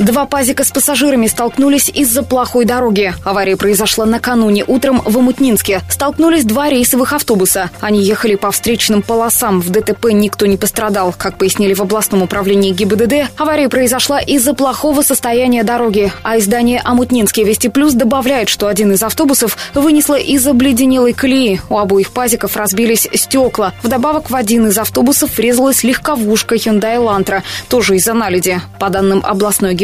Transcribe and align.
Два 0.00 0.26
пазика 0.26 0.64
с 0.64 0.72
пассажирами 0.72 1.28
столкнулись 1.28 1.88
из-за 1.88 2.24
плохой 2.24 2.64
дороги. 2.64 3.14
Авария 3.24 3.56
произошла 3.56 4.04
накануне 4.04 4.64
утром 4.66 5.00
в 5.04 5.16
Амутнинске. 5.16 5.82
Столкнулись 5.88 6.44
два 6.44 6.68
рейсовых 6.68 7.12
автобуса. 7.12 7.70
Они 7.80 8.02
ехали 8.02 8.34
по 8.34 8.50
встречным 8.50 9.02
полосам. 9.02 9.60
В 9.60 9.70
ДТП 9.70 10.06
никто 10.10 10.46
не 10.46 10.56
пострадал. 10.56 11.14
Как 11.16 11.38
пояснили 11.38 11.74
в 11.74 11.80
областном 11.80 12.22
управлении 12.22 12.72
ГИБДД, 12.72 13.30
авария 13.38 13.68
произошла 13.68 14.18
из-за 14.18 14.54
плохого 14.54 15.02
состояния 15.02 15.62
дороги. 15.62 16.12
А 16.24 16.38
издание 16.38 16.80
«Амутнинский 16.84 17.44
Вести 17.44 17.68
Плюс» 17.68 17.94
добавляет, 17.94 18.48
что 18.48 18.66
один 18.66 18.92
из 18.92 19.02
автобусов 19.02 19.56
вынесло 19.74 20.18
из 20.18 20.44
обледенелой 20.44 21.12
колеи. 21.12 21.60
У 21.70 21.78
обоих 21.78 22.10
пазиков 22.10 22.56
разбились 22.56 23.08
стекла. 23.14 23.72
Вдобавок 23.84 24.28
в 24.28 24.34
один 24.34 24.66
из 24.66 24.76
автобусов 24.76 25.38
врезалась 25.38 25.84
легковушка 25.84 26.56
Hyundai 26.56 26.96
Elantra, 26.96 27.42
тоже 27.68 27.94
из-за 27.96 28.12
наледи. 28.12 28.60
По 28.80 28.90
данным 28.90 29.22
областной 29.24 29.74
ГИБДД 29.74 29.83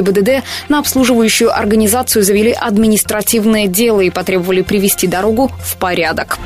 на 0.69 0.79
обслуживающую 0.79 1.55
организацию 1.57 2.23
завели 2.23 2.53
административное 2.53 3.67
дело 3.67 4.01
и 4.01 4.11
потребовали 4.11 4.63
привести 4.63 5.07
дорогу 5.07 5.51
в 5.63 5.77
порядок. 5.77 6.39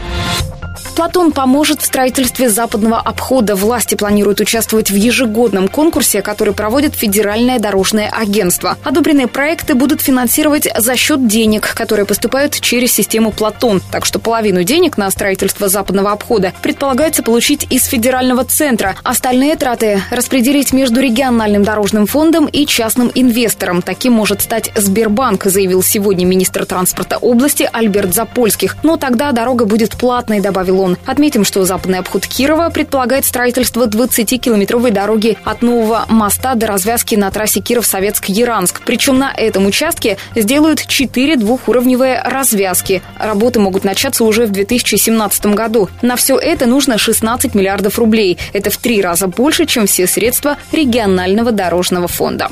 Платон 0.94 1.32
поможет 1.32 1.82
в 1.82 1.84
строительстве 1.84 2.48
западного 2.48 3.00
обхода. 3.00 3.56
Власти 3.56 3.96
планируют 3.96 4.40
участвовать 4.40 4.92
в 4.92 4.94
ежегодном 4.94 5.66
конкурсе, 5.66 6.22
который 6.22 6.54
проводит 6.54 6.94
Федеральное 6.94 7.58
дорожное 7.58 8.08
агентство. 8.08 8.78
Одобренные 8.84 9.26
проекты 9.26 9.74
будут 9.74 10.00
финансировать 10.00 10.68
за 10.78 10.96
счет 10.96 11.26
денег, 11.26 11.74
которые 11.74 12.06
поступают 12.06 12.60
через 12.60 12.92
систему 12.92 13.32
Платон. 13.32 13.82
Так 13.90 14.04
что 14.04 14.20
половину 14.20 14.62
денег 14.62 14.96
на 14.96 15.10
строительство 15.10 15.68
западного 15.68 16.12
обхода 16.12 16.52
предполагается 16.62 17.24
получить 17.24 17.66
из 17.70 17.86
федерального 17.86 18.44
центра. 18.44 18.94
Остальные 19.02 19.56
траты 19.56 20.00
распределить 20.10 20.72
между 20.72 21.00
региональным 21.00 21.64
дорожным 21.64 22.06
фондом 22.06 22.46
и 22.46 22.66
частным 22.66 23.10
инвестором. 23.12 23.82
Таким 23.82 24.12
может 24.12 24.42
стать 24.42 24.70
Сбербанк, 24.76 25.44
заявил 25.44 25.82
сегодня 25.82 26.24
министр 26.24 26.66
транспорта 26.66 27.18
области 27.18 27.68
Альберт 27.72 28.14
Запольских. 28.14 28.76
Но 28.84 28.96
тогда 28.96 29.32
дорога 29.32 29.64
будет 29.64 29.96
платной, 29.96 30.38
добавил 30.38 30.82
он. 30.82 30.83
Отметим, 31.06 31.44
что 31.44 31.64
западный 31.64 31.98
обход 31.98 32.26
Кирова 32.26 32.70
предполагает 32.70 33.24
строительство 33.24 33.86
20-километровой 33.86 34.90
дороги 34.90 35.38
от 35.44 35.62
нового 35.62 36.04
моста 36.08 36.54
до 36.54 36.66
развязки 36.66 37.14
на 37.14 37.30
трассе 37.30 37.60
Киров-Советск-Яранск. 37.60 38.82
Причем 38.84 39.18
на 39.18 39.32
этом 39.32 39.66
участке 39.66 40.16
сделают 40.34 40.86
4 40.86 41.36
двухуровневые 41.36 42.22
развязки. 42.22 43.02
Работы 43.18 43.60
могут 43.60 43.84
начаться 43.84 44.24
уже 44.24 44.46
в 44.46 44.52
2017 44.52 45.46
году. 45.46 45.88
На 46.02 46.16
все 46.16 46.38
это 46.38 46.66
нужно 46.66 46.98
16 46.98 47.54
миллиардов 47.54 47.98
рублей. 47.98 48.38
Это 48.52 48.70
в 48.70 48.76
три 48.76 49.00
раза 49.00 49.26
больше, 49.26 49.66
чем 49.66 49.86
все 49.86 50.06
средства 50.06 50.56
регионального 50.72 51.52
дорожного 51.52 52.08
фонда 52.08 52.48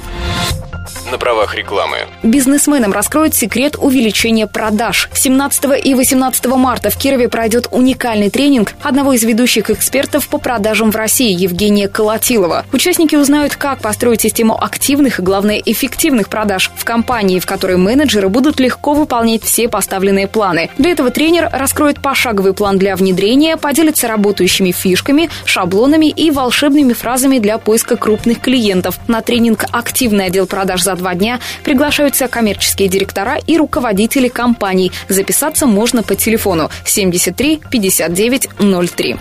на 1.13 1.19
правах 1.19 1.55
рекламы. 1.55 1.99
Бизнесменам 2.23 2.93
раскроют 2.93 3.35
секрет 3.35 3.77
увеличения 3.79 4.47
продаж. 4.47 5.09
17 5.13 5.85
и 5.85 5.95
18 5.95 6.47
марта 6.47 6.91
в 6.91 6.97
Кирове 6.97 7.29
пройдет 7.29 7.69
уникальный 7.71 8.22
тренинг 8.31 8.75
одного 8.83 9.13
из 9.13 9.23
ведущих 9.23 9.71
экспертов 9.71 10.29
по 10.29 10.39
продажам 10.39 10.91
в 10.91 10.97
России 10.97 11.33
Евгения 11.33 11.89
Колотилова. 11.89 12.65
Участники 12.73 13.17
узнают, 13.17 13.57
как 13.57 13.81
построить 13.81 14.21
систему 14.21 14.63
активных 14.63 15.19
и, 15.19 15.23
главное, 15.23 15.63
эффективных 15.65 16.29
продаж 16.29 16.71
в 16.75 16.85
компании, 16.85 17.41
в 17.41 17.47
которой 17.47 17.77
менеджеры 17.77 18.29
будут 18.29 18.61
легко 18.61 18.95
выполнять 18.95 19.43
все 19.43 19.69
поставленные 19.69 20.29
планы. 20.29 20.71
Для 20.79 20.91
этого 20.91 21.11
тренер 21.11 21.49
раскроет 21.53 22.01
пошаговый 22.01 22.55
план 22.55 22.79
для 22.79 22.97
внедрения, 22.97 23.57
поделится 23.57 24.09
работающими 24.09 24.73
фишками, 24.73 25.31
шаблонами 25.45 26.07
и 26.07 26.31
волшебными 26.31 26.93
фразами 26.93 27.39
для 27.39 27.59
поиска 27.59 27.97
крупных 27.97 28.41
клиентов. 28.41 28.99
На 29.09 29.21
тренинг 29.21 29.65
«Активный 29.71 30.27
отдел 30.27 30.47
продаж 30.47 30.83
за 30.83 30.95
два 30.97 31.15
дня 31.15 31.41
приглашаются 31.65 32.29
коммерческие 32.29 32.89
директора 32.89 33.39
и 33.47 33.57
руководители 33.57 34.29
компаний. 34.29 34.93
Записаться 35.09 35.67
можно 35.67 36.03
по 36.03 36.15
телефону 36.15 36.71
73 36.85 37.61
59 37.71 38.12
03. 38.15 39.19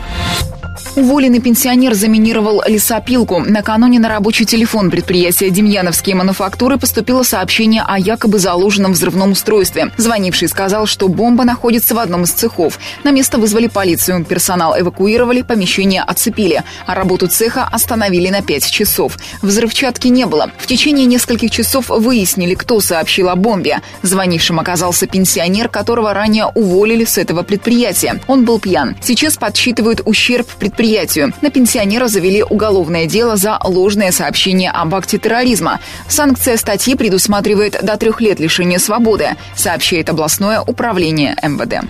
Уволенный 0.95 1.39
пенсионер 1.39 1.93
заминировал 1.93 2.61
лесопилку. 2.67 3.39
Накануне 3.39 3.97
на 3.97 4.09
рабочий 4.09 4.45
телефон 4.45 4.91
предприятия 4.91 5.49
«Демьяновские 5.49 6.15
мануфактуры» 6.15 6.77
поступило 6.77 7.23
сообщение 7.23 7.81
о 7.87 7.97
якобы 7.97 8.39
заложенном 8.39 8.91
взрывном 8.91 9.31
устройстве. 9.31 9.91
Звонивший 9.95 10.49
сказал, 10.49 10.87
что 10.87 11.07
бомба 11.07 11.45
находится 11.45 11.95
в 11.95 11.99
одном 11.99 12.23
из 12.23 12.31
цехов. 12.31 12.77
На 13.05 13.11
место 13.11 13.37
вызвали 13.37 13.67
полицию. 13.67 14.25
Персонал 14.25 14.77
эвакуировали, 14.77 15.43
помещение 15.43 16.01
оцепили, 16.01 16.63
а 16.85 16.93
работу 16.93 17.27
цеха 17.27 17.63
остановили 17.71 18.27
на 18.29 18.41
5 18.41 18.69
часов. 18.69 19.17
Взрывчатки 19.41 20.09
не 20.09 20.25
было. 20.25 20.51
В 20.57 20.67
течение 20.67 21.05
нескольких 21.05 21.51
часов 21.51 21.87
выяснили, 21.87 22.53
кто 22.53 22.81
сообщил 22.81 23.29
о 23.29 23.37
бомбе. 23.37 23.79
Звонившим 24.01 24.59
оказался 24.59 25.07
пенсионер, 25.07 25.69
которого 25.69 26.13
ранее 26.13 26.47
уволили 26.47 27.05
с 27.05 27.17
этого 27.17 27.43
предприятия. 27.43 28.19
Он 28.27 28.43
был 28.43 28.59
пьян. 28.59 28.97
Сейчас 29.01 29.37
подсчитывают 29.37 30.01
ущерб 30.03 30.47
предприятию 30.47 30.70
предприятию. 30.71 31.33
На 31.41 31.49
пенсионера 31.49 32.07
завели 32.07 32.43
уголовное 32.43 33.05
дело 33.05 33.35
за 33.35 33.59
ложное 33.63 34.11
сообщение 34.11 34.71
об 34.71 34.95
акте 34.95 35.17
терроризма. 35.17 35.79
Санкция 36.07 36.57
статьи 36.57 36.95
предусматривает 36.95 37.77
до 37.83 37.97
трех 37.97 38.21
лет 38.21 38.39
лишения 38.39 38.79
свободы, 38.79 39.35
сообщает 39.55 40.09
областное 40.09 40.61
управление 40.61 41.35
МВД. 41.43 41.85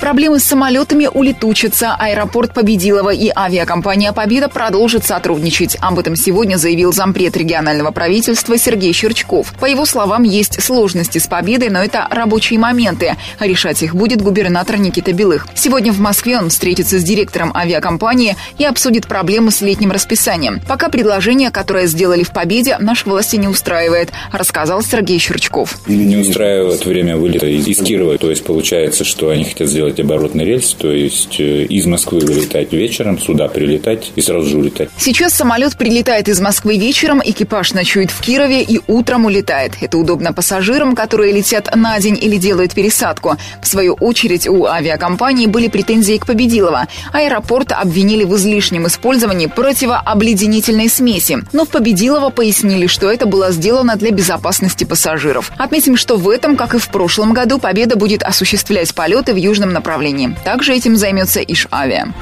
Проблемы 0.00 0.38
с 0.38 0.44
самолетами 0.44 1.08
улетучатся. 1.12 1.94
Аэропорт 1.98 2.54
Победилова 2.54 3.10
и 3.10 3.30
авиакомпания 3.34 4.12
«Победа» 4.12 4.48
продолжат 4.48 5.04
сотрудничать. 5.04 5.76
Об 5.80 5.98
этом 5.98 6.16
сегодня 6.16 6.56
заявил 6.56 6.92
зампред 6.92 7.36
регионального 7.36 7.90
правительства 7.90 8.56
Сергей 8.56 8.92
Щерчков. 8.92 9.52
По 9.60 9.66
его 9.66 9.84
словам, 9.84 10.22
есть 10.22 10.62
сложности 10.62 11.18
с 11.18 11.26
«Победой», 11.26 11.70
но 11.70 11.82
это 11.82 12.06
рабочие 12.10 12.58
моменты. 12.58 13.16
Решать 13.40 13.82
их 13.82 13.94
будет 13.94 14.22
губернатор 14.22 14.78
Никита 14.78 15.12
Белых. 15.12 15.46
Сегодня 15.54 15.92
в 15.92 15.98
Москве 16.00 16.38
он 16.38 16.50
встретится 16.50 16.98
с 16.98 17.02
директором 17.02 17.52
авиакомпании 17.54 18.36
и 18.58 18.64
обсудит 18.64 19.06
проблемы 19.06 19.50
с 19.50 19.60
летним 19.60 19.90
расписанием. 19.90 20.60
Пока 20.66 20.88
предложение, 20.88 21.50
которое 21.50 21.86
сделали 21.86 22.22
в 22.22 22.30
«Победе», 22.30 22.76
наши 22.78 23.08
власти 23.08 23.36
не 23.36 23.48
устраивает, 23.48 24.10
рассказал 24.32 24.82
Сергей 24.82 25.18
Щерчков. 25.18 25.76
Не 25.86 26.16
устраивает 26.16 26.84
время 26.84 27.16
вылета 27.16 27.46
из 27.46 27.78
Кирова. 27.78 28.18
То 28.18 28.30
есть 28.30 28.44
получается, 28.44 29.04
что 29.04 29.30
они 29.30 29.44
хотят 29.44 29.65
сделать 29.66 29.86
делать 29.86 30.00
оборотный 30.00 30.44
рельс, 30.44 30.74
то 30.74 30.90
есть 30.90 31.38
э, 31.38 31.64
из 31.64 31.86
Москвы 31.86 32.20
вылетать 32.20 32.72
вечером, 32.72 33.18
сюда 33.18 33.48
прилетать 33.48 34.12
и 34.16 34.20
сразу 34.20 34.48
же 34.48 34.58
улетать. 34.58 34.88
Сейчас 34.98 35.34
самолет 35.34 35.76
прилетает 35.76 36.28
из 36.28 36.40
Москвы 36.40 36.76
вечером, 36.78 37.22
экипаж 37.24 37.72
ночует 37.72 38.10
в 38.10 38.20
Кирове 38.20 38.62
и 38.62 38.80
утром 38.86 39.26
улетает. 39.26 39.72
Это 39.80 39.98
удобно 39.98 40.32
пассажирам, 40.32 40.94
которые 40.94 41.32
летят 41.32 41.74
на 41.74 41.98
день 42.00 42.18
или 42.20 42.36
делают 42.36 42.74
пересадку. 42.74 43.36
В 43.62 43.66
свою 43.66 43.94
очередь 43.94 44.48
у 44.48 44.66
авиакомпании 44.66 45.46
были 45.46 45.68
претензии 45.68 46.18
к 46.18 46.26
Победилова. 46.26 46.88
Аэропорт 47.12 47.72
обвинили 47.72 48.24
в 48.24 48.34
излишнем 48.36 48.86
использовании 48.86 49.46
противообледенительной 49.46 50.88
смеси. 50.88 51.38
Но 51.52 51.64
в 51.64 51.68
Победилова 51.68 52.30
пояснили, 52.30 52.86
что 52.86 53.10
это 53.10 53.26
было 53.26 53.52
сделано 53.52 53.96
для 53.96 54.10
безопасности 54.10 54.84
пассажиров. 54.84 55.52
Отметим, 55.58 55.96
что 55.96 56.16
в 56.16 56.28
этом, 56.28 56.56
как 56.56 56.74
и 56.74 56.78
в 56.78 56.88
прошлом 56.88 57.32
году, 57.32 57.58
Победа 57.58 57.96
будет 57.96 58.22
осуществлять 58.22 58.94
полеты 58.94 59.32
в 59.32 59.36
южном 59.56 59.72
направлении. 59.72 60.36
Также 60.44 60.74
этим 60.74 60.96
займется 60.96 61.40
Иш-Авиа. 61.40 62.12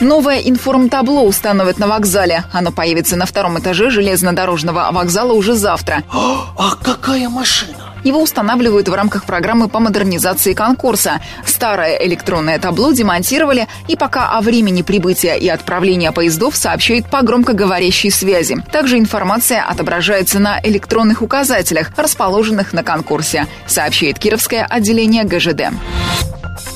Новое 0.00 0.40
информтабло 0.40 1.20
установят 1.20 1.78
на 1.78 1.86
вокзале. 1.86 2.44
Оно 2.52 2.72
появится 2.72 3.16
на 3.16 3.24
втором 3.24 3.58
этаже 3.58 3.88
железнодорожного 3.88 4.90
вокзала 4.92 5.32
уже 5.32 5.54
завтра. 5.54 6.02
А 6.12 6.76
какая 6.82 7.30
машина? 7.30 7.85
Его 8.06 8.22
устанавливают 8.22 8.88
в 8.88 8.94
рамках 8.94 9.24
программы 9.24 9.68
по 9.68 9.80
модернизации 9.80 10.54
конкурса. 10.54 11.20
Старое 11.44 11.96
электронное 12.06 12.56
табло 12.60 12.92
демонтировали, 12.92 13.66
и 13.88 13.96
пока 13.96 14.38
о 14.38 14.42
времени 14.42 14.82
прибытия 14.82 15.34
и 15.34 15.48
отправления 15.48 16.12
поездов 16.12 16.54
сообщают 16.54 17.10
по 17.10 17.22
громкоговорящей 17.22 18.12
связи. 18.12 18.58
Также 18.70 18.98
информация 18.98 19.64
отображается 19.64 20.38
на 20.38 20.60
электронных 20.62 21.20
указателях, 21.20 21.90
расположенных 21.96 22.72
на 22.72 22.84
конкурсе, 22.84 23.48
сообщает 23.66 24.20
Кировское 24.20 24.64
отделение 24.64 25.24
ГЖД. 25.24 25.72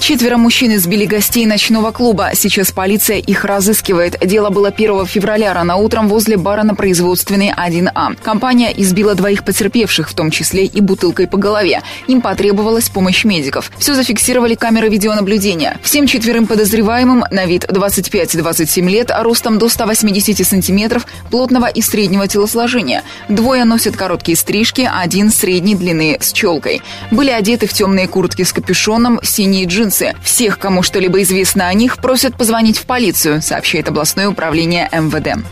Четверо 0.01 0.39
мужчин 0.39 0.75
избили 0.75 1.05
гостей 1.05 1.47
ночного 1.47 1.91
клуба. 1.91 2.31
Сейчас 2.35 2.73
полиция 2.73 3.19
их 3.19 3.45
разыскивает. 3.45 4.17
Дело 4.21 4.51
было 4.51 4.69
1 4.69 5.07
февраля 5.07 5.53
рано 5.55 5.77
утром 5.77 6.09
возле 6.09 6.37
бара 6.37 6.63
на 6.63 6.75
производственной 6.75 7.53
1А. 7.53 8.17
Компания 8.23 8.73
избила 8.77 9.15
двоих 9.15 9.45
потерпевших, 9.45 10.09
в 10.09 10.15
том 10.15 10.31
числе 10.31 10.65
и 10.65 10.81
бутылкой 10.81 11.20
по 11.27 11.37
голове. 11.37 11.83
Им 12.07 12.21
потребовалась 12.21 12.89
помощь 12.89 13.25
медиков. 13.25 13.71
Все 13.79 13.95
зафиксировали 13.95 14.55
камеры 14.55 14.89
видеонаблюдения. 14.89 15.79
Всем 15.83 16.07
четверым 16.07 16.47
подозреваемым 16.47 17.25
на 17.31 17.47
вид 17.47 17.65
25-27 17.65 18.89
лет, 18.89 19.11
ростом 19.15 19.59
до 19.59 19.69
180 19.69 20.47
сантиметров, 20.47 21.07
плотного 21.31 21.67
и 21.67 21.81
среднего 21.83 22.29
телосложения. 22.29 23.03
Двое 23.29 23.65
носят 23.65 23.97
короткие 23.97 24.37
стрижки, 24.37 24.89
один 24.93 25.31
средней 25.31 25.75
длины 25.75 26.19
с 26.21 26.33
челкой. 26.33 26.83
Были 27.11 27.31
одеты 27.31 27.67
в 27.67 27.73
темные 27.73 28.09
куртки 28.09 28.43
с 28.43 28.53
капюшоном, 28.53 29.21
синие 29.23 29.67
джинсы. 29.67 30.15
Всех, 30.23 30.59
кому 30.59 30.83
что-либо 30.83 31.23
известно 31.23 31.69
о 31.69 31.75
них, 31.75 31.99
просят 31.99 32.37
позвонить 32.37 32.79
в 32.79 32.87
полицию, 32.87 33.43
сообщает 33.43 33.89
областное 33.89 34.29
управление 34.29 34.89
МВД. 34.93 35.45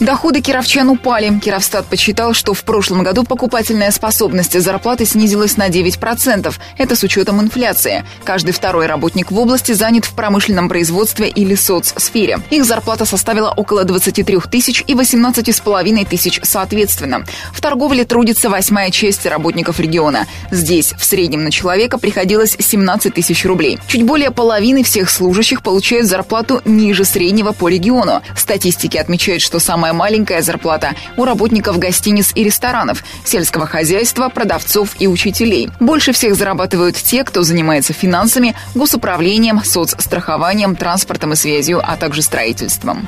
Доходы 0.00 0.40
кировчан 0.40 0.88
упали. 0.88 1.38
Кировстат 1.38 1.86
подсчитал, 1.86 2.34
что 2.34 2.52
в 2.52 2.64
прошлом 2.64 3.04
году 3.04 3.22
покупательная 3.22 3.92
способность 3.92 4.60
зарплаты 4.60 5.04
снизилась 5.06 5.56
на 5.56 5.68
9%. 5.68 6.52
Это 6.78 6.96
с 6.96 7.02
учетом 7.04 7.40
инфляции. 7.40 8.04
Каждый 8.24 8.52
второй 8.52 8.86
работник 8.86 9.30
в 9.30 9.38
области 9.38 9.72
занят 9.72 10.04
в 10.04 10.14
промышленном 10.14 10.68
производстве 10.68 11.28
или 11.28 11.54
соцсфере. 11.54 12.40
Их 12.50 12.64
зарплата 12.64 13.04
составила 13.04 13.52
около 13.56 13.84
23 13.84 14.40
тысяч 14.50 14.82
и 14.86 14.94
18 14.94 15.54
с 15.54 15.60
половиной 15.60 16.04
тысяч 16.04 16.40
соответственно. 16.42 17.24
В 17.52 17.60
торговле 17.60 18.04
трудится 18.04 18.50
восьмая 18.50 18.90
часть 18.90 19.24
работников 19.26 19.78
региона. 19.78 20.26
Здесь 20.50 20.92
в 20.92 21.04
среднем 21.04 21.44
на 21.44 21.52
человека 21.52 21.98
приходилось 21.98 22.56
17 22.58 23.14
тысяч 23.14 23.44
рублей. 23.44 23.78
Чуть 23.86 24.02
более 24.02 24.32
половины 24.32 24.82
всех 24.82 25.08
служащих 25.08 25.62
получают 25.62 26.08
зарплату 26.08 26.60
ниже 26.64 27.04
среднего 27.04 27.52
по 27.52 27.68
региону. 27.68 28.22
Статистики 28.36 28.96
отмечают, 28.96 29.42
что 29.42 29.60
самая 29.60 29.83
самая 29.84 29.92
маленькая 29.92 30.40
зарплата 30.40 30.94
у 31.18 31.26
работников 31.26 31.78
гостиниц 31.78 32.32
и 32.34 32.42
ресторанов, 32.42 33.04
сельского 33.22 33.66
хозяйства, 33.66 34.30
продавцов 34.30 34.96
и 34.98 35.06
учителей. 35.06 35.68
Больше 35.78 36.12
всех 36.12 36.36
зарабатывают 36.36 36.96
те, 36.96 37.22
кто 37.22 37.42
занимается 37.42 37.92
финансами, 37.92 38.54
госуправлением, 38.74 39.62
соцстрахованием, 39.62 40.74
транспортом 40.74 41.34
и 41.34 41.36
связью, 41.36 41.82
а 41.84 41.96
также 41.96 42.22
строительством. 42.22 43.06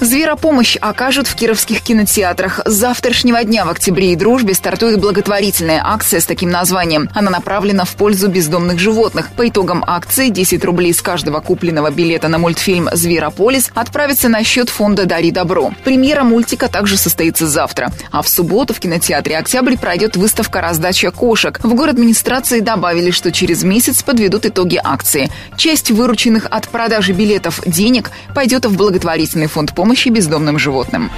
Зверопомощь 0.00 0.76
окажут 0.76 1.26
в 1.26 1.34
кировских 1.34 1.80
кинотеатрах. 1.80 2.60
С 2.64 2.72
завтрашнего 2.72 3.42
дня 3.44 3.64
в 3.64 3.70
октябре 3.70 4.12
и 4.12 4.16
дружбе 4.16 4.54
стартует 4.54 5.00
благотворительная 5.00 5.80
акция 5.84 6.20
с 6.20 6.26
таким 6.26 6.50
названием. 6.50 7.08
Она 7.14 7.30
направлена 7.30 7.84
в 7.84 7.94
пользу 7.94 8.28
бездомных 8.28 8.78
животных. 8.78 9.30
По 9.36 9.48
итогам 9.48 9.82
акции 9.86 10.28
10 10.28 10.64
рублей 10.64 10.92
с 10.92 11.00
каждого 11.00 11.40
купленного 11.40 11.90
билета 11.90 12.28
на 12.28 12.38
мультфильм 12.38 12.88
«Зверополис» 12.92 13.70
отправятся 13.74 14.28
на 14.28 14.44
счет 14.44 14.68
фонда 14.68 15.06
«Дари 15.06 15.30
добро». 15.30 15.65
Премьера 15.84 16.22
мультика 16.22 16.68
также 16.68 16.96
состоится 16.96 17.46
завтра. 17.46 17.90
А 18.10 18.22
в 18.22 18.28
субботу 18.28 18.74
в 18.74 18.80
кинотеатре 18.80 19.38
«Октябрь» 19.38 19.76
пройдет 19.76 20.16
выставка 20.16 20.60
«Раздача 20.60 21.10
кошек». 21.10 21.58
В 21.62 21.74
город 21.74 21.96
администрации 21.96 22.60
добавили, 22.60 23.10
что 23.10 23.32
через 23.32 23.62
месяц 23.64 24.02
подведут 24.02 24.44
итоги 24.44 24.78
акции. 24.82 25.30
Часть 25.56 25.90
вырученных 25.90 26.46
от 26.50 26.68
продажи 26.68 27.12
билетов 27.12 27.62
денег 27.64 28.10
пойдет 28.34 28.66
в 28.66 28.76
благотворительный 28.76 29.46
фонд 29.46 29.74
помощи 29.74 30.10
бездомным 30.10 30.58
животным. 30.58 31.10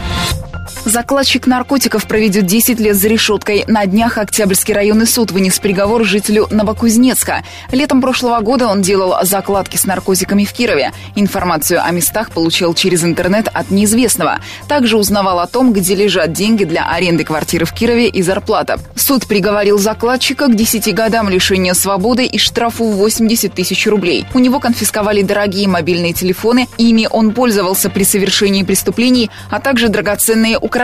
Закладчик 0.88 1.46
наркотиков 1.46 2.06
проведет 2.06 2.46
10 2.46 2.80
лет 2.80 2.96
за 2.96 3.08
решеткой. 3.08 3.62
На 3.66 3.84
днях 3.84 4.16
Октябрьский 4.16 4.72
районный 4.72 5.06
суд 5.06 5.30
вынес 5.32 5.58
приговор 5.58 6.02
жителю 6.02 6.48
Новокузнецка. 6.50 7.44
Летом 7.70 8.00
прошлого 8.00 8.40
года 8.40 8.68
он 8.68 8.80
делал 8.80 9.14
закладки 9.22 9.76
с 9.76 9.84
наркотиками 9.84 10.46
в 10.46 10.52
Кирове. 10.54 10.92
Информацию 11.14 11.84
о 11.84 11.90
местах 11.90 12.30
получил 12.30 12.72
через 12.72 13.04
интернет 13.04 13.50
от 13.52 13.70
неизвестного. 13.70 14.38
Также 14.66 14.96
узнавал 14.96 15.40
о 15.40 15.46
том, 15.46 15.74
где 15.74 15.94
лежат 15.94 16.32
деньги 16.32 16.64
для 16.64 16.90
аренды 16.90 17.22
квартиры 17.22 17.66
в 17.66 17.74
Кирове 17.74 18.08
и 18.08 18.22
зарплата. 18.22 18.80
Суд 18.96 19.26
приговорил 19.26 19.76
закладчика 19.76 20.46
к 20.46 20.56
10 20.56 20.94
годам 20.94 21.28
лишения 21.28 21.74
свободы 21.74 22.24
и 22.24 22.38
штрафу 22.38 22.88
в 22.88 22.96
80 22.96 23.52
тысяч 23.52 23.86
рублей. 23.86 24.24
У 24.32 24.38
него 24.38 24.58
конфисковали 24.58 25.20
дорогие 25.20 25.68
мобильные 25.68 26.14
телефоны. 26.14 26.66
Ими 26.78 27.06
он 27.10 27.32
пользовался 27.32 27.90
при 27.90 28.04
совершении 28.04 28.62
преступлений, 28.62 29.30
а 29.50 29.60
также 29.60 29.90
драгоценные 29.90 30.56
украшения, 30.56 30.77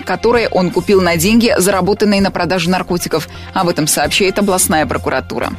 которые 0.00 0.48
он 0.48 0.70
купил 0.70 1.02
на 1.02 1.16
деньги, 1.16 1.54
заработанные 1.58 2.20
на 2.20 2.30
продаже 2.30 2.70
наркотиков. 2.70 3.28
Об 3.52 3.68
этом 3.68 3.86
сообщает 3.86 4.38
областная 4.38 4.86
прокуратура. 4.86 5.52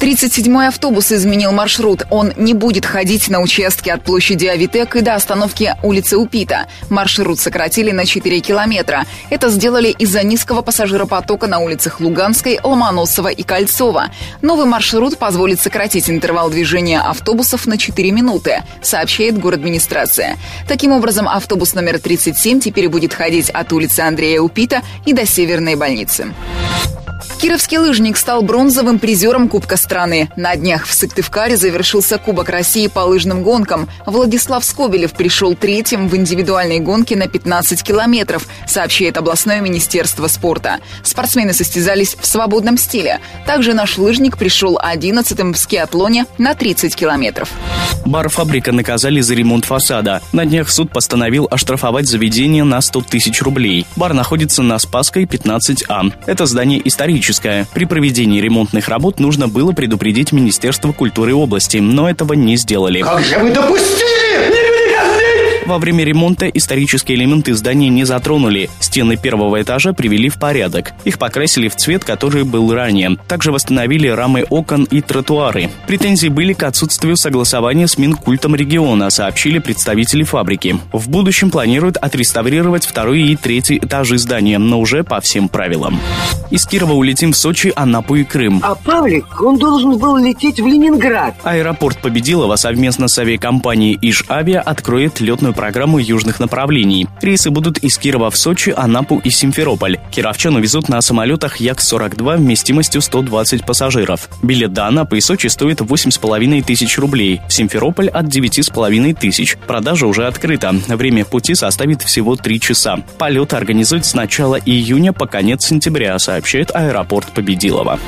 37-й 0.00 0.66
автобус 0.66 1.12
изменил 1.12 1.52
маршрут. 1.52 2.04
Он 2.08 2.32
не 2.36 2.54
будет 2.54 2.86
ходить 2.86 3.28
на 3.28 3.40
участке 3.42 3.92
от 3.92 4.02
площади 4.02 4.46
Авитек 4.46 4.96
и 4.96 5.02
до 5.02 5.14
остановки 5.14 5.76
улицы 5.82 6.16
Упита. 6.16 6.68
Маршрут 6.88 7.38
сократили 7.38 7.90
на 7.90 8.06
4 8.06 8.40
километра. 8.40 9.04
Это 9.28 9.50
сделали 9.50 9.88
из-за 9.90 10.22
низкого 10.22 10.62
пассажиропотока 10.62 11.48
на 11.48 11.58
улицах 11.58 12.00
Луганской, 12.00 12.58
Ломоносова 12.64 13.28
и 13.28 13.42
Кольцова. 13.42 14.06
Новый 14.40 14.64
маршрут 14.64 15.18
позволит 15.18 15.60
сократить 15.60 16.08
интервал 16.08 16.48
движения 16.48 17.00
автобусов 17.00 17.66
на 17.66 17.76
4 17.76 18.10
минуты, 18.10 18.62
сообщает 18.80 19.44
администрация. 19.44 20.38
Таким 20.66 20.92
образом, 20.92 21.28
автобус 21.28 21.74
номер 21.74 21.98
37 21.98 22.60
теперь 22.60 22.88
будет 22.88 23.12
ходить 23.12 23.50
от 23.50 23.70
улицы 23.70 24.00
Андрея 24.00 24.40
Упита 24.40 24.80
и 25.04 25.12
до 25.12 25.26
Северной 25.26 25.74
больницы. 25.74 26.32
Кировский 27.40 27.78
лыжник 27.78 28.16
стал 28.16 28.42
бронзовым 28.42 28.98
призером 28.98 29.48
Кубка 29.48 29.76
страны. 29.76 30.30
На 30.36 30.56
днях 30.56 30.86
в 30.86 30.94
Сыктывкаре 30.94 31.56
завершился 31.56 32.18
Кубок 32.18 32.48
России 32.48 32.86
по 32.86 33.00
лыжным 33.00 33.42
гонкам. 33.42 33.88
Владислав 34.06 34.64
Скобелев 34.64 35.12
пришел 35.12 35.54
третьим 35.54 36.08
в 36.08 36.16
индивидуальной 36.16 36.78
гонке 36.78 37.16
на 37.16 37.26
15 37.28 37.82
километров, 37.82 38.46
сообщает 38.66 39.16
областное 39.16 39.60
министерство 39.60 40.26
спорта. 40.28 40.78
Спортсмены 41.02 41.52
состязались 41.52 42.16
в 42.20 42.26
свободном 42.26 42.78
стиле. 42.78 43.20
Также 43.46 43.74
наш 43.74 43.98
лыжник 43.98 44.38
пришел 44.38 44.78
одиннадцатым 44.80 45.52
в 45.52 45.58
скиатлоне 45.58 46.26
на 46.38 46.54
30 46.54 46.94
километров. 46.94 47.50
Бар-фабрика 48.06 48.72
наказали 48.72 49.20
за 49.20 49.34
ремонт 49.34 49.64
фасада. 49.64 50.22
На 50.32 50.46
днях 50.46 50.70
суд 50.70 50.90
постановил 50.92 51.46
оштрафовать 51.50 52.08
заведение 52.08 52.64
на 52.64 52.80
100 52.80 53.02
тысяч 53.02 53.42
рублей. 53.42 53.86
Бар 53.96 54.14
находится 54.14 54.62
на 54.62 54.78
Спасской 54.78 55.24
15А. 55.24 56.12
Это 56.26 56.46
здание 56.46 56.80
историческое 56.86 57.09
критическая. 57.10 57.66
При 57.72 57.84
проведении 57.84 58.40
ремонтных 58.40 58.88
работ 58.88 59.18
нужно 59.18 59.48
было 59.48 59.72
предупредить 59.72 60.32
Министерство 60.32 60.92
культуры 60.92 61.34
области, 61.34 61.78
но 61.78 62.08
этого 62.08 62.34
не 62.34 62.56
сделали. 62.56 63.00
Как 63.02 63.20
же 63.20 63.38
вы 63.38 63.50
допустили? 63.50 64.29
Во 65.70 65.78
время 65.78 66.02
ремонта 66.02 66.48
исторические 66.48 67.16
элементы 67.16 67.54
здания 67.54 67.90
не 67.90 68.02
затронули. 68.02 68.68
Стены 68.80 69.16
первого 69.16 69.62
этажа 69.62 69.92
привели 69.92 70.28
в 70.28 70.36
порядок. 70.36 70.94
Их 71.04 71.16
покрасили 71.16 71.68
в 71.68 71.76
цвет, 71.76 72.02
который 72.04 72.42
был 72.42 72.74
ранее. 72.74 73.16
Также 73.28 73.52
восстановили 73.52 74.08
рамы 74.08 74.44
окон 74.50 74.82
и 74.82 75.00
тротуары. 75.00 75.70
Претензии 75.86 76.26
были 76.26 76.54
к 76.54 76.64
отсутствию 76.64 77.14
согласования 77.14 77.86
с 77.86 77.98
Минкультом 77.98 78.56
региона, 78.56 79.10
сообщили 79.10 79.60
представители 79.60 80.24
фабрики. 80.24 80.76
В 80.92 81.08
будущем 81.08 81.52
планируют 81.52 81.98
отреставрировать 81.98 82.84
второй 82.84 83.22
и 83.22 83.36
третий 83.36 83.78
этажи 83.78 84.18
здания, 84.18 84.58
но 84.58 84.80
уже 84.80 85.04
по 85.04 85.20
всем 85.20 85.48
правилам. 85.48 86.00
Из 86.50 86.66
Кирова 86.66 86.94
улетим 86.94 87.30
в 87.30 87.36
Сочи, 87.36 87.72
Анапу 87.76 88.16
и 88.16 88.24
Крым. 88.24 88.58
А 88.64 88.74
Павлик, 88.74 89.40
он 89.40 89.56
должен 89.56 89.98
был 89.98 90.16
лететь 90.16 90.58
в 90.58 90.66
Ленинград. 90.66 91.36
Аэропорт 91.44 91.98
Победилова 91.98 92.56
совместно 92.56 93.06
с 93.06 93.16
авиакомпанией 93.20 93.96
«Иж-Авиа» 94.02 94.60
откроет 94.60 95.20
летную 95.20 95.54
программу 95.60 95.98
южных 95.98 96.40
направлений. 96.40 97.06
Рейсы 97.20 97.50
будут 97.50 97.76
из 97.76 97.98
Кирова 97.98 98.30
в 98.30 98.36
Сочи, 98.38 98.72
Анапу 98.74 99.20
и 99.22 99.28
Симферополь. 99.28 99.98
Кировчан 100.10 100.56
увезут 100.56 100.88
на 100.88 101.02
самолетах 101.02 101.58
Як-42 101.58 102.38
вместимостью 102.38 103.02
120 103.02 103.66
пассажиров. 103.66 104.30
Билет 104.42 104.72
до 104.72 104.86
Анапы 104.86 105.18
и 105.18 105.20
Сочи 105.20 105.48
стоит 105.48 105.82
8,5 105.82 106.62
тысяч 106.64 106.96
рублей. 106.96 107.42
В 107.46 107.52
Симферополь 107.52 108.08
от 108.08 108.24
9,5 108.24 109.14
тысяч. 109.20 109.58
Продажа 109.66 110.06
уже 110.06 110.26
открыта. 110.26 110.74
Время 110.88 111.26
пути 111.26 111.54
составит 111.54 112.00
всего 112.00 112.36
3 112.36 112.58
часа. 112.58 112.96
Полет 113.18 113.52
организуют 113.52 114.06
с 114.06 114.14
начала 114.14 114.56
июня 114.56 115.12
по 115.12 115.26
конец 115.26 115.66
сентября, 115.66 116.18
сообщает 116.18 116.70
аэропорт 116.74 117.32
Победилова. 117.34 118.00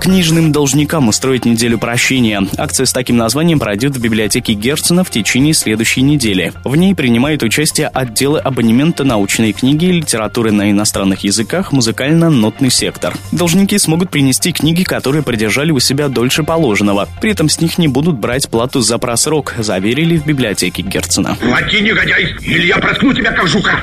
Книжным 0.00 0.50
должникам 0.50 1.06
устроить 1.06 1.44
неделю 1.44 1.78
прощения. 1.78 2.44
Акция 2.58 2.84
с 2.84 2.92
таким 2.92 3.16
названием 3.16 3.60
пройдет 3.60 3.94
в 3.94 4.00
библиотеке 4.00 4.54
Герцена 4.54 5.04
в 5.04 5.10
течение 5.10 5.54
следующей 5.54 6.02
недели. 6.02 6.52
В 6.64 6.74
ней 6.74 6.95
принимают 6.96 7.42
участие 7.42 7.88
отделы 7.88 8.40
абонемента 8.40 9.04
научной 9.04 9.52
книги, 9.52 9.86
литературы 9.86 10.50
на 10.50 10.70
иностранных 10.70 11.20
языках, 11.20 11.70
музыкально-нотный 11.72 12.70
сектор. 12.70 13.14
Должники 13.32 13.78
смогут 13.78 14.10
принести 14.10 14.52
книги, 14.52 14.82
которые 14.82 15.22
продержали 15.22 15.70
у 15.70 15.78
себя 15.78 16.08
дольше 16.08 16.42
положенного. 16.42 17.08
При 17.20 17.30
этом 17.30 17.48
с 17.48 17.60
них 17.60 17.78
не 17.78 17.88
будут 17.88 18.18
брать 18.18 18.48
плату 18.48 18.80
за 18.80 18.98
просрок, 18.98 19.54
заверили 19.58 20.16
в 20.16 20.26
библиотеке 20.26 20.82
Герцена. 20.82 21.36
Плати, 21.40 21.80
негодяй, 21.80 22.34
или 22.40 22.66
я 22.66 22.78
проткну 22.78 23.12
тебя, 23.12 23.32
как 23.32 23.46
жука! 23.46 23.80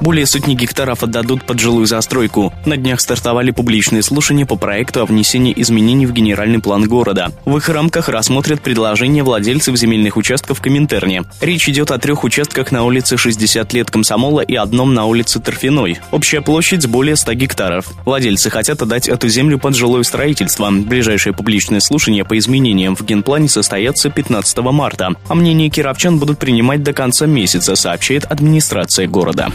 Более 0.00 0.26
сотни 0.26 0.54
гектаров 0.54 1.02
отдадут 1.02 1.44
под 1.44 1.60
жилую 1.60 1.86
застройку. 1.86 2.52
На 2.66 2.76
днях 2.76 3.00
стартовали 3.00 3.52
публичные 3.52 4.02
слушания 4.02 4.46
по 4.46 4.56
проекту 4.56 5.02
о 5.02 5.06
внесении 5.06 5.54
изменений 5.56 6.06
в 6.06 6.12
генеральный 6.12 6.58
план 6.58 6.88
города. 6.88 7.30
В 7.44 7.56
их 7.56 7.68
рамках 7.68 8.08
рассмотрят 8.08 8.60
предложения 8.60 9.22
владельцев 9.22 9.76
земельных 9.76 10.16
участков 10.16 10.60
Коминтерне. 10.60 11.24
Речь 11.40 11.68
идет 11.68 11.90
о 11.90 11.98
трех 11.98 12.24
участках 12.24 12.37
на 12.70 12.84
улице 12.84 13.16
60 13.16 13.72
лет 13.72 13.90
Комсомола 13.90 14.42
и 14.42 14.54
одном 14.54 14.94
на 14.94 15.06
улице 15.06 15.40
Торфяной. 15.40 15.98
Общая 16.12 16.40
площадь 16.40 16.86
более 16.86 17.16
100 17.16 17.34
гектаров. 17.34 17.86
Владельцы 18.04 18.48
хотят 18.48 18.80
отдать 18.80 19.08
эту 19.08 19.28
землю 19.28 19.58
под 19.58 19.74
жилое 19.74 20.04
строительство. 20.04 20.70
Ближайшее 20.70 21.32
публичное 21.32 21.80
слушание 21.80 22.24
по 22.24 22.38
изменениям 22.38 22.94
в 22.94 23.04
генплане 23.04 23.48
состоятся 23.48 24.08
15 24.08 24.58
марта. 24.58 25.16
А 25.26 25.34
мнение 25.34 25.68
кировчан 25.68 26.20
будут 26.20 26.38
принимать 26.38 26.84
до 26.84 26.92
конца 26.92 27.26
месяца, 27.26 27.74
сообщает 27.74 28.24
администрация 28.24 29.08
города. 29.08 29.50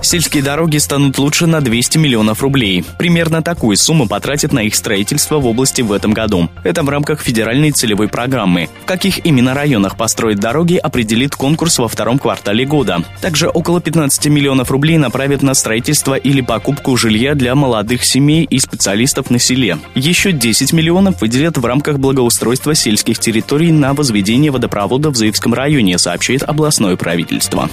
Сельские 0.00 0.42
дороги 0.42 0.78
станут 0.78 1.18
лучше 1.18 1.46
на 1.46 1.60
200 1.60 1.98
миллионов 1.98 2.40
рублей. 2.40 2.82
Примерно 2.98 3.42
такую 3.42 3.76
сумму 3.76 4.08
потратят 4.08 4.54
на 4.54 4.60
их 4.60 4.74
строительство 4.74 5.36
в 5.36 5.46
области 5.46 5.82
в 5.82 5.92
этом 5.92 6.14
году. 6.14 6.48
Это 6.64 6.82
в 6.82 6.88
рамках 6.88 7.20
федеральной 7.20 7.72
целевой 7.72 8.08
программы. 8.08 8.70
В 8.84 8.86
каких 8.86 9.26
именно 9.26 9.52
районах 9.52 9.98
построить 9.98 10.40
дороги, 10.40 10.76
определит 10.76 11.36
конкурс 11.36 11.78
во 11.78 11.88
втором 11.88 12.18
квартале 12.22 12.64
года. 12.64 13.04
Также 13.20 13.48
около 13.48 13.80
15 13.80 14.26
миллионов 14.26 14.70
рублей 14.70 14.96
направят 14.96 15.42
на 15.42 15.54
строительство 15.54 16.14
или 16.14 16.40
покупку 16.40 16.96
жилья 16.96 17.34
для 17.34 17.54
молодых 17.54 18.04
семей 18.04 18.44
и 18.44 18.58
специалистов 18.58 19.28
на 19.28 19.38
селе. 19.38 19.78
Еще 19.94 20.32
10 20.32 20.72
миллионов 20.72 21.20
выделят 21.20 21.58
в 21.58 21.66
рамках 21.66 21.98
благоустройства 21.98 22.74
сельских 22.74 23.18
территорий 23.18 23.72
на 23.72 23.92
возведение 23.92 24.50
водопровода 24.50 25.10
в 25.10 25.16
Заевском 25.16 25.52
районе, 25.52 25.98
сообщает 25.98 26.42
областное 26.44 26.96
правительство. 26.96 27.68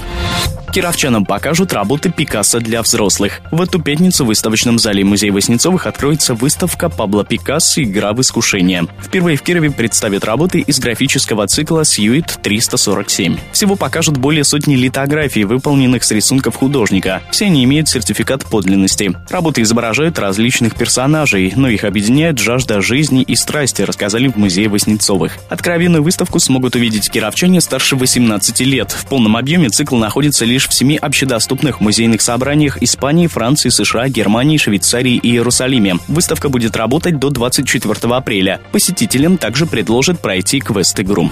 Кировчанам 0.71 1.25
покажут 1.25 1.73
работы 1.73 2.11
Пикассо 2.11 2.59
для 2.59 2.83
взрослых. 2.83 3.41
В 3.51 3.59
эту 3.61 3.81
пятницу 3.81 4.23
в 4.23 4.27
выставочном 4.27 4.77
зале 4.77 5.03
Музея 5.03 5.31
Воснецовых 5.31 5.87
откроется 5.87 6.35
выставка 6.35 6.89
Пабло 6.89 7.25
Пикассо 7.25 7.81
«Игра 7.81 8.13
в 8.13 8.21
искушение». 8.21 8.85
Впервые 9.03 9.35
в 9.35 9.41
Кирове 9.41 9.71
представят 9.71 10.25
работы 10.25 10.59
из 10.59 10.79
графического 10.79 11.47
цикла 11.47 11.85
«Сьюит 11.85 12.39
347». 12.43 13.39
Всего 13.51 13.75
покажут 13.75 14.17
более 14.17 14.43
сотни 14.43 14.75
литографий, 14.75 15.43
выполненных 15.43 16.03
с 16.03 16.11
рисунков 16.11 16.55
художника. 16.55 17.23
Все 17.31 17.45
они 17.45 17.63
имеют 17.63 17.89
сертификат 17.89 18.45
подлинности. 18.45 19.11
Работы 19.29 19.63
изображают 19.63 20.19
различных 20.19 20.75
персонажей, 20.75 21.51
но 21.55 21.67
их 21.67 21.83
объединяет 21.83 22.37
жажда 22.37 22.81
жизни 22.81 23.23
и 23.23 23.35
страсти, 23.35 23.81
рассказали 23.81 24.27
в 24.27 24.35
Музее 24.35 24.69
Воснецовых. 24.69 25.37
Откровенную 25.49 26.03
выставку 26.03 26.39
смогут 26.39 26.75
увидеть 26.75 27.09
кировчане 27.09 27.59
старше 27.59 27.95
18 27.95 28.59
лет. 28.61 28.91
В 28.91 29.07
полном 29.07 29.35
объеме 29.35 29.69
цикл 29.69 29.95
находится 29.95 30.45
лишь 30.45 30.58
лишь 30.59 30.67
в 30.67 30.73
семи 30.73 30.97
общедоступных 30.97 31.79
музейных 31.79 32.21
собраниях 32.21 32.83
Испании, 32.83 33.27
Франции, 33.27 33.69
США, 33.69 34.09
Германии, 34.09 34.57
Швейцарии 34.57 35.15
и 35.15 35.29
Иерусалиме. 35.29 35.99
Выставка 36.09 36.49
будет 36.49 36.75
работать 36.75 37.17
до 37.17 37.29
24 37.29 38.13
апреля. 38.13 38.59
Посетителям 38.73 39.37
также 39.37 39.65
предложат 39.65 40.19
пройти 40.19 40.59
квест-игру. 40.59 41.31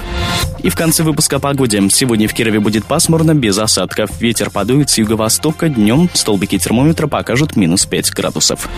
И 0.60 0.70
в 0.70 0.78
конце 0.78 1.04
выпуска 1.04 1.36
о 1.36 1.40
погоде. 1.40 1.84
Сегодня 1.92 2.30
в 2.30 2.34
Кирове 2.34 2.62
будет 2.62 2.86
пасмурно, 2.86 3.36
без 3.36 3.58
осадков. 3.58 4.12
Ветер 4.22 4.50
подует 4.50 4.90
с 4.90 4.98
юго-востока. 4.98 5.68
Днем 5.68 6.10
столбики 6.14 6.58
термометра 6.58 7.08
покажут 7.08 7.58
минус 7.58 7.86
5 7.86 8.12
градусов. 8.12 8.70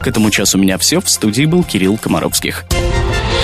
К 0.00 0.08
этому 0.08 0.32
часу 0.32 0.58
у 0.58 0.60
меня 0.60 0.76
все. 0.76 1.00
В 1.00 1.08
студии 1.08 1.44
был 1.44 1.62
Кирилл 1.62 1.98
Комаровских. 1.98 2.64